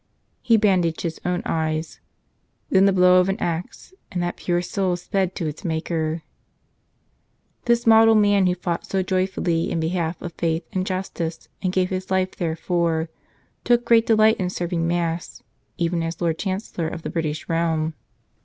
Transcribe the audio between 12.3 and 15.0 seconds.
therefor, took great delight in serving